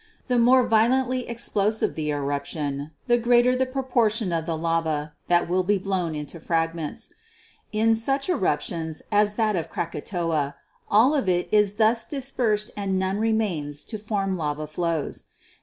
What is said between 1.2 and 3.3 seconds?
explosive the eruption, the